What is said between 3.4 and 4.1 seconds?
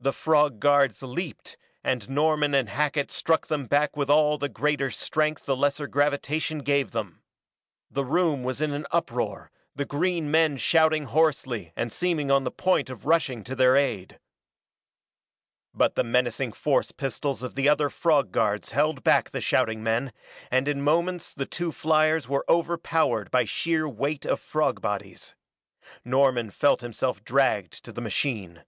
them back with